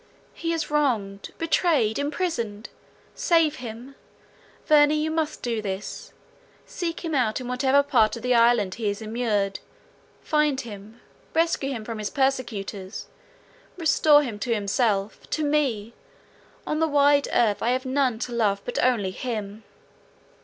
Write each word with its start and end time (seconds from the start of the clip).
He 0.33 0.51
is 0.51 0.71
wronged, 0.71 1.31
betrayed, 1.37 1.99
imprisoned—save 1.99 3.57
him! 3.57 3.93
Verney, 4.65 4.95
you 4.95 5.11
must 5.11 5.43
do 5.43 5.61
this; 5.61 6.11
seek 6.65 7.05
him 7.05 7.13
out 7.13 7.39
in 7.39 7.47
whatever 7.47 7.83
part 7.83 8.15
of 8.17 8.23
the 8.23 8.33
island 8.33 8.73
he 8.81 8.89
is 8.89 8.99
immured; 9.03 9.59
find 10.19 10.59
him, 10.61 10.99
rescue 11.35 11.69
him 11.69 11.85
from 11.85 11.99
his 11.99 12.09
persecutors, 12.09 13.05
restore 13.77 14.23
him 14.23 14.39
to 14.39 14.51
himself, 14.51 15.29
to 15.29 15.43
me—on 15.43 16.79
the 16.79 16.87
wide 16.87 17.27
earth 17.31 17.61
I 17.61 17.69
have 17.69 17.85
none 17.85 18.17
to 18.25 18.31
love 18.31 18.63
but 18.65 18.83
only 18.83 19.11
him!" 19.11 19.61